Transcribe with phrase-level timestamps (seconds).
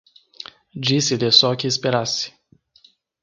[0.73, 2.33] Disse-lhe só que esperasse.